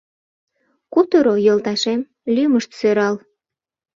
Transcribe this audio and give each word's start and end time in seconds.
Кутыро, 0.93 1.35
йолташем, 1.45 2.01
лӱмышт 2.35 2.71
сӧрал. 2.79 3.15